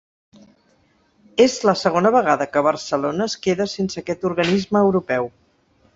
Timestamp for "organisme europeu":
4.31-5.31